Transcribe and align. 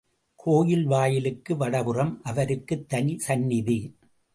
கோயில் 0.35 0.85
வாயிலுக்கு 0.85 1.57
வடபுறம், 1.57 2.19
அவருக்குத் 2.23 2.89
தனி 2.89 3.19
சந்நிதி. 3.19 3.95